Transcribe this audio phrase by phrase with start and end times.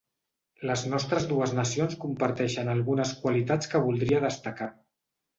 [0.67, 4.69] Les nostres dues nacions comparteixen algunes qualitats que voldria destacar.